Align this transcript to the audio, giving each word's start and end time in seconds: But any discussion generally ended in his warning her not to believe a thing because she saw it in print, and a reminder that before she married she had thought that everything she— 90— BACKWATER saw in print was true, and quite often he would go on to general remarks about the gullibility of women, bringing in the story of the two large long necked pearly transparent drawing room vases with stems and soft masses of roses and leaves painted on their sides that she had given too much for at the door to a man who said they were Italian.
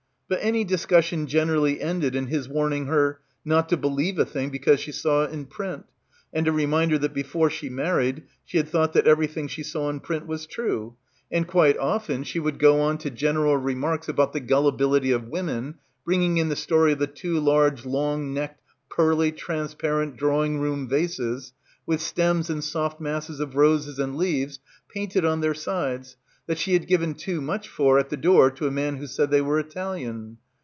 But 0.33 0.39
any 0.41 0.63
discussion 0.63 1.27
generally 1.27 1.81
ended 1.81 2.15
in 2.15 2.27
his 2.27 2.47
warning 2.47 2.85
her 2.85 3.19
not 3.43 3.67
to 3.67 3.75
believe 3.75 4.17
a 4.17 4.23
thing 4.23 4.49
because 4.49 4.79
she 4.79 4.93
saw 4.93 5.25
it 5.25 5.31
in 5.31 5.45
print, 5.45 5.83
and 6.31 6.47
a 6.47 6.53
reminder 6.53 6.97
that 6.99 7.13
before 7.13 7.49
she 7.49 7.67
married 7.67 8.23
she 8.45 8.55
had 8.55 8.69
thought 8.69 8.93
that 8.93 9.05
everything 9.05 9.49
she— 9.49 9.59
90— 9.61 9.63
BACKWATER 9.63 9.69
saw 9.73 9.89
in 9.89 9.99
print 9.99 10.27
was 10.27 10.45
true, 10.45 10.95
and 11.29 11.45
quite 11.49 11.77
often 11.77 12.23
he 12.23 12.39
would 12.39 12.59
go 12.59 12.79
on 12.79 12.97
to 12.99 13.09
general 13.09 13.57
remarks 13.57 14.07
about 14.07 14.31
the 14.31 14.39
gullibility 14.39 15.11
of 15.11 15.27
women, 15.27 15.75
bringing 16.05 16.37
in 16.37 16.47
the 16.47 16.55
story 16.55 16.93
of 16.93 16.99
the 16.99 17.07
two 17.07 17.37
large 17.37 17.85
long 17.85 18.33
necked 18.33 18.61
pearly 18.89 19.33
transparent 19.33 20.15
drawing 20.15 20.61
room 20.61 20.87
vases 20.87 21.51
with 21.85 21.99
stems 21.99 22.49
and 22.49 22.63
soft 22.63 23.01
masses 23.01 23.41
of 23.41 23.55
roses 23.57 23.99
and 23.99 24.15
leaves 24.15 24.59
painted 24.87 25.25
on 25.25 25.41
their 25.41 25.53
sides 25.53 26.15
that 26.47 26.57
she 26.57 26.73
had 26.73 26.87
given 26.87 27.13
too 27.13 27.39
much 27.39 27.69
for 27.69 27.97
at 27.99 28.09
the 28.09 28.17
door 28.17 28.49
to 28.49 28.67
a 28.67 28.71
man 28.71 28.97
who 28.97 29.05
said 29.07 29.29
they 29.29 29.39
were 29.39 29.59
Italian. 29.59 30.35